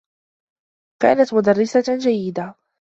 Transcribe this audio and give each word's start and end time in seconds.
كانت 1.01 1.33
مدرّسة 1.33 1.97
جيّدة. 1.97 2.55